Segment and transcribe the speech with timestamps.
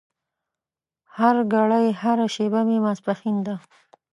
[1.17, 3.55] هرګړۍ هره شېبه مې ماسپښين ده